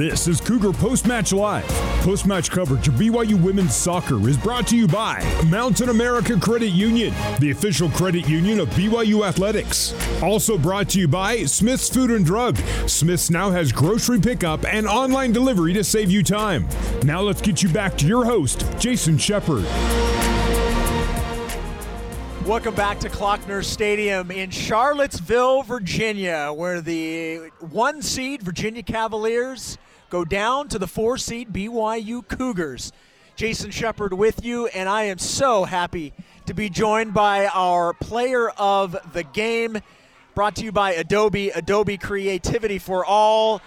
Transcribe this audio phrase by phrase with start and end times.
[0.00, 1.68] This is Cougar Post Match Live.
[2.00, 6.70] Post match coverage of BYU women's soccer is brought to you by Mountain America Credit
[6.70, 9.92] Union, the official credit union of BYU Athletics.
[10.22, 12.56] Also brought to you by Smith's Food and Drug.
[12.86, 16.66] Smith's now has grocery pickup and online delivery to save you time.
[17.04, 19.66] Now let's get you back to your host, Jason Shepard.
[22.46, 29.76] Welcome back to Klöckner Stadium in Charlottesville, Virginia, where the one seed Virginia Cavaliers
[30.10, 32.92] go down to the four seed BYU Cougars.
[33.36, 36.12] Jason Shepard with you, and I am so happy
[36.46, 39.78] to be joined by our player of the game,
[40.34, 43.62] brought to you by Adobe, Adobe Creativity for All.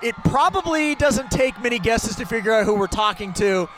[0.00, 3.68] It probably doesn't take many guesses to figure out who we're talking to.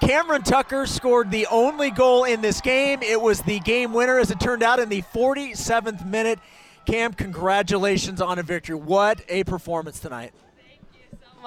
[0.00, 3.02] Cameron Tucker scored the only goal in this game.
[3.02, 6.38] It was the game winner, as it turned out, in the 47th minute.
[6.86, 8.76] Cam, congratulations on a victory.
[8.76, 10.32] What a performance tonight.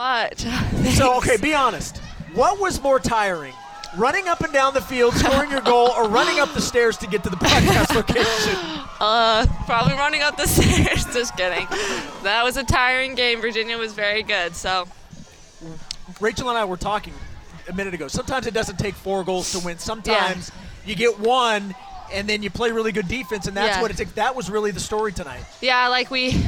[0.06, 0.46] Much.
[0.98, 1.98] So, okay, be honest.
[2.34, 3.54] What was more tiring?
[3.96, 7.08] Running up and down the field, scoring your goal, or running up the stairs to
[7.08, 8.58] get to the podcast location?
[9.02, 11.06] Uh, probably running up the stairs.
[11.06, 11.66] Just kidding.
[12.22, 13.42] That was a tiring game.
[13.42, 14.56] Virginia was very good.
[14.56, 14.88] So
[16.20, 17.14] Rachel and I were talking
[17.68, 18.08] a minute ago.
[18.08, 19.80] Sometimes it doesn't take four goals to win.
[19.80, 20.52] Sometimes
[20.86, 21.74] you get one
[22.14, 23.82] and then you play really good defense, and that's Yeah.
[23.82, 24.12] what it takes.
[24.12, 25.42] That was really the story tonight.
[25.62, 26.40] yeah, like we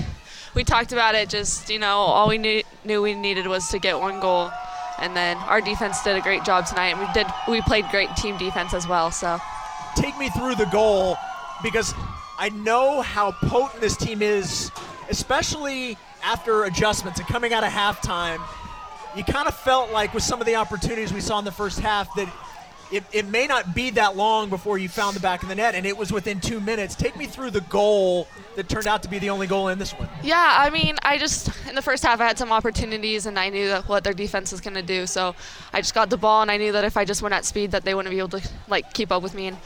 [0.55, 1.29] we talked about it.
[1.29, 4.51] Just you know, all we knew knew we needed was to get one goal,
[4.99, 6.89] and then our defense did a great job tonight.
[6.89, 9.11] And we did we played great team defense as well.
[9.11, 9.39] So
[9.95, 11.17] take me through the goal
[11.61, 11.93] because
[12.39, 14.71] I know how potent this team is,
[15.09, 18.41] especially after adjustments and coming out of halftime.
[19.15, 21.79] You kind of felt like with some of the opportunities we saw in the first
[21.79, 22.27] half that
[22.93, 25.73] it, it may not be that long before you found the back of the net,
[25.73, 26.93] and it was within two minutes.
[26.93, 29.93] Take me through the goal that turned out to be the only goal in this
[29.93, 30.07] one.
[30.21, 33.49] yeah, I mean, I just in the first half I had some opportunities, and I
[33.49, 35.07] knew that what their defense was gonna do.
[35.07, 35.35] So
[35.73, 37.71] I just got the ball, and I knew that if I just went at speed,
[37.71, 39.47] that they wouldn't be able to like keep up with me.
[39.47, 39.57] And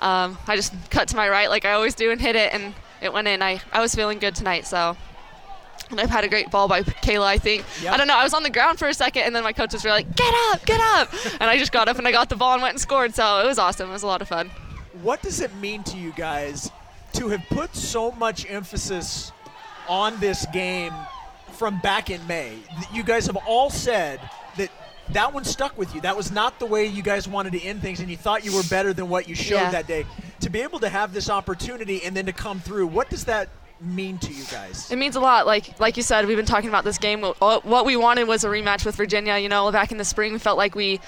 [0.00, 2.72] um, I just cut to my right like I always do and hit it, and
[3.02, 3.42] it went in.
[3.42, 4.96] I I was feeling good tonight, so.
[5.90, 7.64] And I've had a great ball by Kayla, I think.
[7.82, 7.92] Yep.
[7.92, 8.16] I don't know.
[8.16, 10.32] I was on the ground for a second, and then my coaches were like, "Get
[10.52, 12.74] up, get up!" And I just got up and I got the ball and went
[12.74, 13.14] and scored.
[13.14, 13.88] So it was awesome.
[13.90, 14.50] It was a lot of fun.
[15.02, 16.70] What does it mean to you guys
[17.14, 19.32] to have put so much emphasis
[19.88, 20.92] on this game
[21.52, 22.58] from back in May?
[22.92, 24.20] You guys have all said
[24.56, 24.70] that
[25.10, 26.00] that one stuck with you.
[26.02, 28.54] That was not the way you guys wanted to end things, and you thought you
[28.54, 29.70] were better than what you showed Yeah.
[29.70, 30.06] that day.
[30.40, 33.48] To be able to have this opportunity and then to come through, what does that
[33.80, 34.90] mean to you guys?
[34.90, 35.46] It means a lot.
[35.46, 37.22] Like like you said, we've been talking about this game.
[37.22, 39.38] What we wanted was a rematch with Virginia.
[39.38, 41.00] You know, back in the spring, we felt like we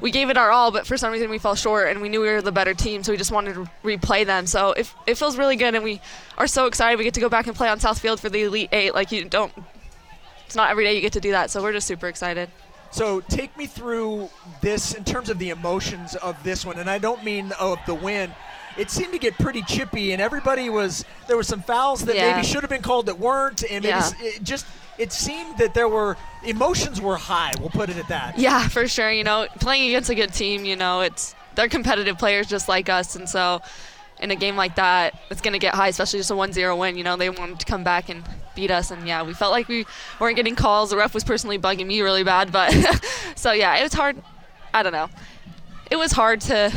[0.00, 2.20] we gave it our all, but for some reason we fell short, and we knew
[2.20, 4.46] we were the better team, so we just wanted to replay them.
[4.46, 6.00] So it, it feels really good, and we
[6.36, 8.42] are so excited we get to go back and play on South Field for the
[8.42, 8.94] Elite Eight.
[8.94, 9.52] Like you don't,
[10.44, 12.50] it's not every day you get to do that, so we're just super excited.
[12.92, 14.28] So take me through
[14.60, 17.94] this in terms of the emotions of this one, and I don't mean of the
[17.94, 18.32] win.
[18.78, 22.34] It seemed to get pretty chippy, and everybody was there were some fouls that Yeah.
[22.34, 23.98] maybe should have been called that weren't, and Yeah.
[23.98, 24.66] s- it just
[24.98, 27.52] it seemed that there were emotions were high.
[27.58, 28.38] We'll put it at that.
[28.38, 29.10] Yeah, for sure.
[29.10, 32.88] You know, playing against a good team, you know, it's they're competitive players just like
[32.90, 33.62] us, and so
[34.20, 36.96] in a game like that, it's gonna get high, especially just a 1-0 win.
[36.96, 38.22] You know, they wanted to come back and
[38.54, 39.86] beat us, and yeah, we felt like we
[40.20, 40.90] weren't getting calls.
[40.90, 42.72] The ref was personally bugging me really bad, but
[43.34, 44.22] so yeah, it was hard.
[44.74, 45.08] I don't know.
[45.90, 46.72] It was hard to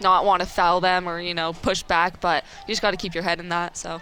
[0.00, 2.96] not want to foul them or you know push back, but you just got to
[2.96, 3.76] keep your head in that.
[3.76, 4.00] So.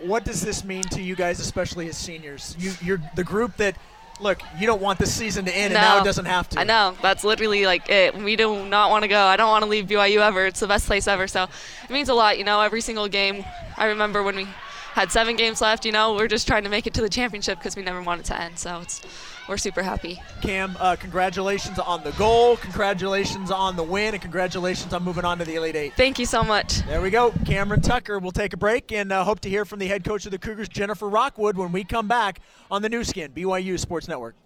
[0.00, 2.54] What does this mean to you guys, especially as seniors?
[2.58, 3.76] You, you're the group that
[4.20, 4.40] look.
[4.58, 6.60] You don't want this season to end, and now it doesn't have to.
[6.60, 6.96] I know.
[7.00, 8.14] That's literally like it.
[8.14, 9.24] We do not want to go.
[9.24, 10.46] I don't want to leave BYU ever.
[10.46, 11.26] It's the best place ever.
[11.26, 12.38] So it means a lot.
[12.38, 13.44] You know, every single game.
[13.76, 14.46] I remember when we
[14.94, 15.84] had seven games left.
[15.84, 18.20] You know, we're just trying to make it to the championship because we never want
[18.20, 18.58] it to end.
[18.58, 19.02] So it's
[19.48, 20.22] we're super happy.
[20.40, 25.38] Cam, uh, congratulations on the goal, congratulations on the win, and congratulations on moving on
[25.38, 25.94] to the Elite Eight.
[25.94, 26.78] Thank you so much.
[26.86, 27.32] There we go.
[27.44, 28.20] Cameron Tucker.
[28.20, 30.38] We'll take a break and uh, hope to hear from the head coach of the
[30.38, 34.36] Cougars, Jennifer Rockwood, when we come back on the Nu Skin, BYU Sports Network.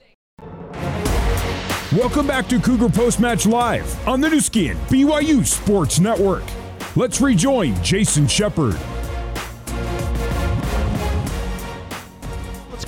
[1.92, 6.44] Welcome back to Cougar Post Match Live on the Nu Skin, BYU Sports Network.
[6.96, 8.78] Let's rejoin Jason Shepard.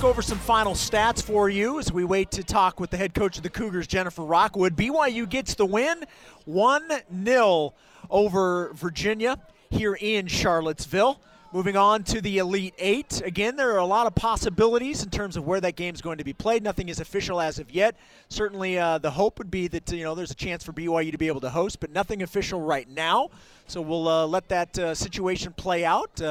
[0.01, 3.13] Go over some final stats for you as we wait to talk with the head
[3.13, 4.75] coach of the Cougars, Jennifer Rockwood.
[4.75, 6.03] BYU gets the win
[6.45, 6.89] 1
[7.23, 7.73] 0
[8.09, 9.37] over Virginia
[9.69, 11.21] here in Charlottesville.
[11.53, 13.21] Moving on to the Elite Eight.
[13.23, 16.17] Again, there are a lot of possibilities in terms of where that game is going
[16.17, 16.63] to be played.
[16.63, 17.95] Nothing is official as of yet.
[18.29, 21.17] Certainly, uh, the hope would be that you know there's a chance for BYU to
[21.17, 23.29] be able to host, but nothing official right now.
[23.67, 26.21] So we'll uh, let that uh, situation play out.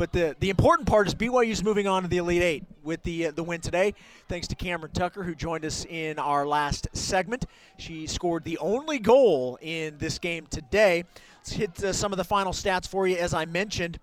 [0.00, 2.64] But the the important part is BYU's moving on to the Elite Eight.
[2.82, 3.92] with the uh, the win today.
[4.30, 7.44] Thanks to Cameron Tucker who joined us in our last segment.
[7.76, 11.04] She scored the only goal in this game today.
[11.40, 13.18] Let's hit uh, some of the final stats for you.
[13.18, 13.98] As I mentioned,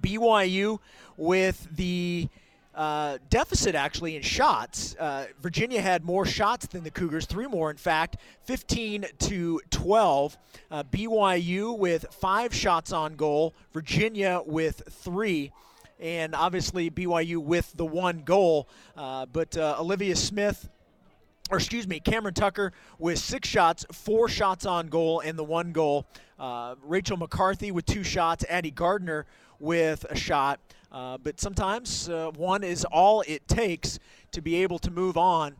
[0.00, 0.80] BYU
[1.16, 2.28] with the
[2.74, 4.96] uh, deficit actually in shots.
[4.98, 10.38] Uh, Virginia had more shots than the Cougars, three more in fact, 15 to 12.
[10.70, 15.52] Uh, BYU with five shots on goal, Virginia with three.
[16.00, 20.68] And obviously BYU with the one goal, uh, but uh, Olivia Smith
[21.50, 25.72] or excuse me, Cameron Tucker with six shots, four shots on goal, and the one
[25.72, 26.06] goal.
[26.82, 29.26] Rachel McCarthy with two shots, Addie Gardner
[29.60, 30.58] with a shot.
[30.94, 33.98] Uh, but sometimes uh, one is all it takes
[34.30, 35.56] to be able to move on.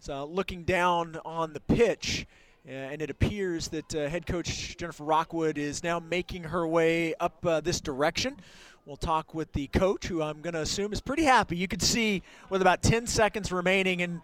[0.00, 2.26] So looking down on the pitch,
[2.68, 7.14] uh, and it appears that uh, head coach Jennifer Rockwood is now making her way
[7.20, 8.40] up uh, this direction.
[8.86, 11.56] We'll talk with the coach, who I'm going to assume is pretty happy.
[11.56, 14.20] You could see with about 10 seconds remaining, and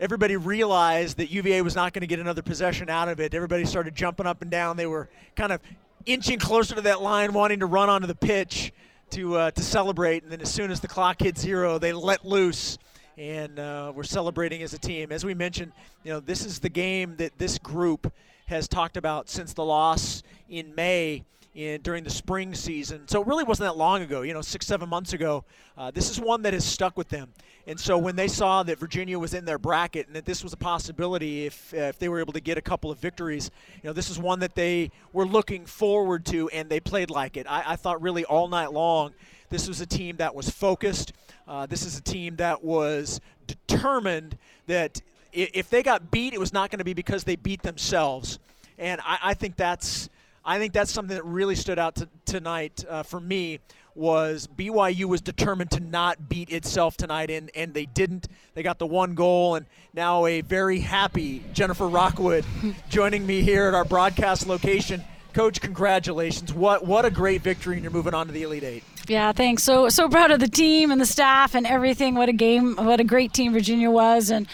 [0.00, 3.34] everybody realized that UVA was not going to get another possession out of it.
[3.34, 4.78] Everybody started jumping up and down.
[4.78, 5.60] They were kind of
[6.06, 8.72] inching closer to that line, wanting to run onto the pitch
[9.12, 10.22] to uh, to celebrate.
[10.22, 12.78] And then as soon as the clock hit zero, they let loose
[13.18, 15.12] and uh, we're celebrating as a team.
[15.12, 15.72] As we mentioned,
[16.02, 18.12] you know, this is the game that this group
[18.46, 23.06] has talked about since the loss in May in, during the spring season.
[23.08, 25.44] So it really wasn't that long ago, you know, six, seven months ago.
[25.76, 27.32] Uh, this is one that has stuck with them.
[27.66, 30.52] And so when they saw that Virginia was in their bracket and that this was
[30.52, 33.50] a possibility if, uh, if they were able to get a couple of victories,
[33.82, 37.36] you know, this is one that they were looking forward to and they played like
[37.36, 37.46] it.
[37.48, 39.12] I, I thought really all night long
[39.50, 41.12] this was a team that was focused.
[41.46, 45.02] Uh, this is a team that was determined that
[45.32, 48.38] if they got beat, it was not going to be because they beat themselves.
[48.78, 50.08] And I, I think that's
[50.44, 53.60] I think that's something that really stood out to, tonight uh, for me
[53.94, 58.28] was BYU was determined to not beat itself tonight, and, and they didn't.
[58.54, 62.44] They got the one goal, and now a very happy Jennifer Rockwood
[62.88, 65.04] joining me here at our broadcast location.
[65.34, 66.52] Coach, congratulations!
[66.52, 68.84] What what a great victory, and you're moving on to the Elite Eight.
[69.08, 69.62] Yeah, thanks.
[69.62, 72.14] So so proud of the team and the staff and everything.
[72.14, 72.76] What a game!
[72.76, 74.46] What a great team Virginia was, and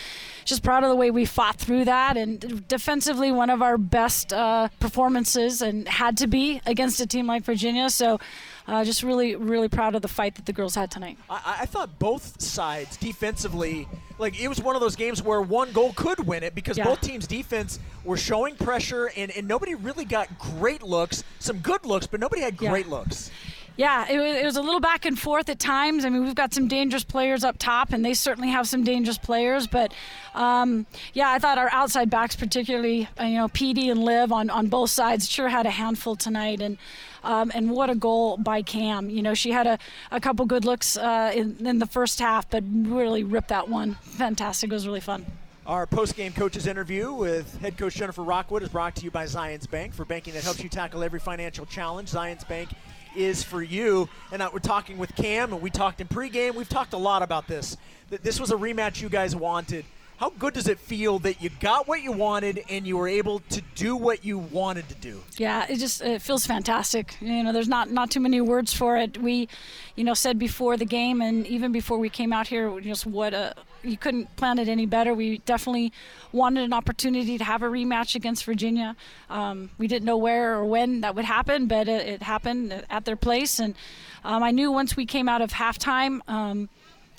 [0.48, 2.16] just proud of the way we fought through that.
[2.16, 7.26] And defensively, one of our best uh, performances, and had to be against a team
[7.26, 7.90] like Virginia.
[7.90, 8.18] So.
[8.66, 11.16] Uh, just really, really proud of the fight that the girls had tonight.
[11.30, 15.72] I, I thought both sides defensively, like it was one of those games where one
[15.72, 16.84] goal could win it because yeah.
[16.84, 21.24] both teams' defense were showing pressure and, and nobody really got great looks.
[21.38, 22.92] Some good looks, but nobody had great yeah.
[22.92, 23.30] looks.
[23.78, 26.04] Yeah, it, it, was a little back and forth at times.
[26.04, 29.18] I mean, we've got some dangerous players up top, and they certainly have some dangerous
[29.18, 29.68] players.
[29.68, 29.94] But
[30.34, 30.84] um,
[31.14, 34.66] yeah, I thought our outside backs, particularly, uh, you know, PD and Liv on, on
[34.66, 36.60] both sides, sure had a handful tonight.
[36.60, 36.76] And
[37.22, 39.10] um, and what a goal by Cam.
[39.10, 39.78] You know, she had a,
[40.10, 43.94] a couple good looks uh, in, in the first half, but really ripped that one.
[44.02, 44.70] Fantastic.
[44.70, 45.24] It was really fun.
[45.66, 49.70] Our post-game coaches interview with head coach Jennifer Rockwood is brought to you by Zions
[49.70, 52.10] Bank for banking that helps you tackle every financial challenge.
[52.10, 52.70] Zions Bank
[53.16, 54.08] is for you.
[54.32, 56.54] And uh, we're talking with Cam, and we talked in pregame.
[56.54, 57.76] We've talked a lot about this.
[58.10, 59.84] That this was a rematch you guys wanted.
[60.18, 63.38] How good does it feel that you got what you wanted and you were able
[63.50, 65.22] to do what you wanted to do?
[65.36, 67.16] Yeah, it just it feels fantastic.
[67.20, 69.16] You know, there's not not too many words for it.
[69.16, 69.48] We,
[69.94, 73.32] you know, said before the game and even before we came out here, just what
[73.32, 73.54] a
[73.84, 75.14] you couldn't plan it any better.
[75.14, 75.92] We definitely
[76.32, 78.96] wanted an opportunity to have a rematch against Virginia.
[79.30, 83.04] Um, we didn't know where or when that would happen, but it, it happened at
[83.04, 83.60] their place.
[83.60, 83.76] And
[84.24, 86.68] um, I knew once we came out of halftime, um,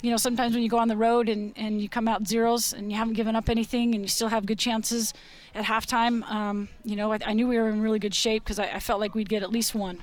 [0.01, 2.74] you know, sometimes when you go on the road and, and you come out zeros
[2.74, 5.13] and you haven't given up anything and you still have good chances
[5.53, 8.60] at halftime, um, you know, I, I, knew we were in really good shape because
[8.60, 10.00] I, I felt like we'd get at least one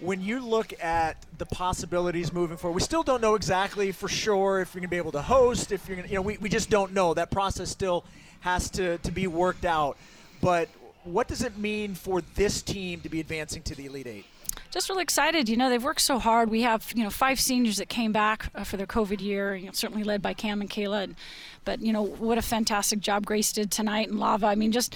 [0.00, 4.60] when you look at the possibilities moving forward, we still don't know exactly for sure
[4.60, 6.36] if you're going to be able to host, if you're going to, you know, we,
[6.38, 7.14] we just don't know.
[7.14, 8.04] That process still
[8.40, 9.96] has to, to be worked out.
[10.42, 10.68] But
[11.04, 14.26] what does it mean for this team to be advancing to the Elite Eight?
[14.76, 15.48] Just really excited.
[15.48, 16.50] You know, they've worked so hard.
[16.50, 19.64] We have, you know, five seniors that came back uh, for their COVID year, you
[19.64, 21.04] know, certainly led by Cam and Kayla.
[21.04, 21.16] And,
[21.64, 24.44] but, you know, what a fantastic job Grace did tonight and Lava.
[24.44, 24.94] I mean, just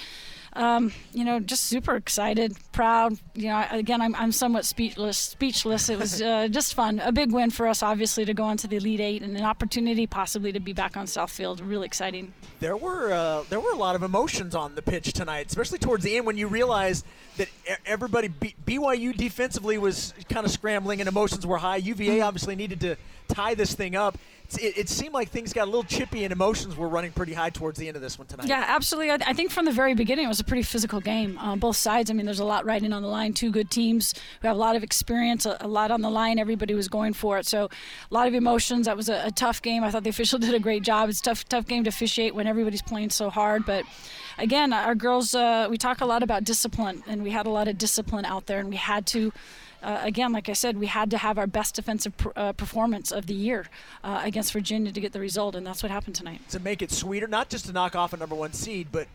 [0.54, 3.18] um, you know, just super excited, proud.
[3.34, 5.16] You know, again, I'm, I'm somewhat speechless.
[5.16, 5.88] Speechless.
[5.88, 7.00] It was uh, just fun.
[7.00, 9.44] A big win for us, obviously, to go on to the Elite Eight and an
[9.44, 11.60] opportunity possibly to be back on South Field.
[11.60, 12.32] Really exciting.
[12.58, 16.04] There were uh, there were a lot of emotions on the pitch tonight, especially towards
[16.04, 17.48] the end when you realized that
[17.86, 21.76] everybody B- BYU defensively was kind of scrambling and emotions were high.
[21.76, 22.24] UVA mm-hmm.
[22.24, 22.96] obviously needed to
[23.28, 24.18] tie this thing up
[24.58, 27.50] it, it, seemed like things got a little chippy and emotions were running pretty high
[27.50, 28.48] towards the end of this one tonight.
[28.48, 29.10] Yeah, absolutely.
[29.10, 31.56] I, I think from the very beginning it was a pretty physical game on uh,
[31.56, 32.10] both sides.
[32.10, 33.32] I mean, there's a lot riding on the line.
[33.32, 36.38] Two good teams who have a lot of experience, a, a lot on the line.
[36.38, 37.64] Everybody was going for it, so
[38.10, 38.86] a lot of emotions.
[38.86, 39.84] That was a, a tough game.
[39.84, 41.08] I thought the official did a great job.
[41.08, 43.84] It's a tough, tough game to officiate when everybody's playing so hard, but
[44.40, 47.68] again, our girls, uh, we talk a lot about discipline, and we had a lot
[47.68, 49.32] of discipline out there, and we had to.
[49.82, 53.10] Uh, again, like I said, we had to have our best defensive pr- uh, performance
[53.10, 53.66] of the year
[54.04, 56.46] uh, against Virginia to get the result, and that's what happened tonight.
[56.50, 59.08] To make it sweeter, not just to knock off a number one seed, but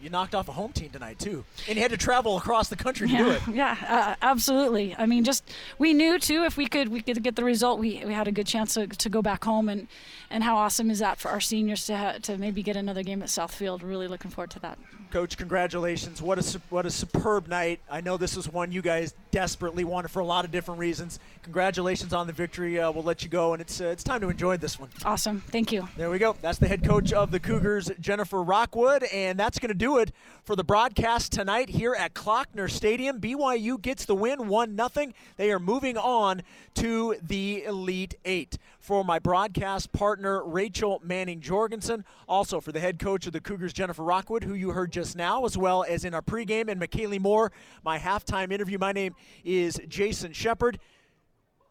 [0.00, 2.76] you knocked off a home team tonight too, and you had to travel across the
[2.76, 3.42] country to yeah, do it.
[3.60, 4.94] Yeah, uh, absolutely.
[4.96, 8.02] I mean, just we knew too if we could we could get the result, we,
[8.04, 9.88] we had a good chance to, to go back home, and
[10.30, 13.22] and how awesome is that for our seniors to ha- to maybe get another game
[13.22, 13.82] at South Field?
[13.82, 14.78] Really looking forward to that.
[15.10, 16.22] Coach, congratulations!
[16.22, 17.80] What a what a superb night.
[17.90, 21.18] I know this was one you guys desperately wanted for a lot of different reasons.
[21.42, 22.78] Congratulations on the victory.
[22.78, 24.90] Uh, we'll let you go, and it's uh, it's time to enjoy this one.
[25.04, 25.88] Awesome, thank you.
[25.96, 26.36] There we go.
[26.40, 30.12] That's the head coach of the Cougars, Jennifer Rockwood, and that's going to do it
[30.42, 33.20] for the broadcast tonight here at Klöckner Stadium.
[33.20, 35.14] BYU gets the win, one nothing.
[35.36, 36.42] They are moving on
[36.74, 38.58] to the Elite Eight.
[38.78, 43.74] For my broadcast partner, Rachel Manning Jorgensen, also for the head coach of the Cougars,
[43.74, 47.20] Jennifer Rockwood, who you heard just now, as well as in our pregame, and McKaylee
[47.20, 47.52] Moore,
[47.84, 48.78] my halftime interview.
[48.78, 50.78] My name is Jason Shepard.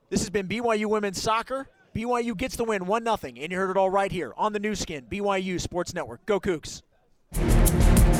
[0.09, 1.67] This has been BYU Women's Soccer.
[1.95, 4.59] BYU gets the win, 1 0, and you heard it all right here on the
[4.59, 6.25] Nu Skin, BYU Sports Network.
[6.25, 6.81] Go Cougs.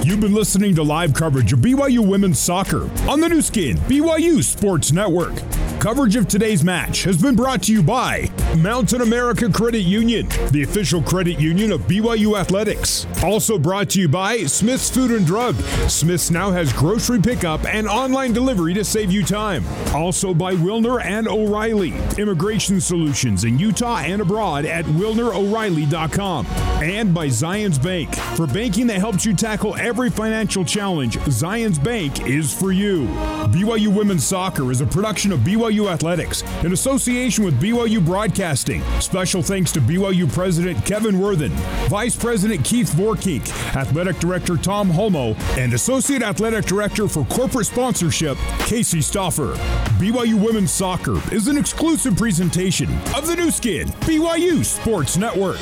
[0.03, 4.43] You've been listening to live coverage of BYU women's soccer on the Nu Skin, BYU
[4.43, 5.33] Sports Network.
[5.79, 10.63] Coverage of today's match has been brought to you by Mountain America Credit Union, the
[10.63, 13.07] official credit union of BYU Athletics.
[13.23, 15.55] Also brought to you by Smith's Food and Drug.
[15.87, 19.63] Smith's now has grocery pickup and online delivery to save you time.
[19.95, 26.45] Also by Wilner and O'Reilly, immigration solutions in Utah and abroad at wilneroreilly.com.
[26.81, 32.27] And by Zions Bank, for banking that helps you tackle every financial challenge, Zions Bank
[32.27, 33.07] is for you.
[33.53, 38.81] BYU Women's Soccer is a production of BYU BYU Athletics in association with BYU Broadcasting.
[38.99, 41.51] Special thanks to BYU President Kevin Worthen,
[41.89, 48.37] Vice President Keith Vorkink, Athletic Director Tom Holmoe, and Associate Athletic Director for Corporate Sponsorship,
[48.59, 49.55] Casey Stoffer.
[49.99, 55.59] BYU Women's Soccer is an exclusive presentation of the Nu Skin, BYU Sports Network.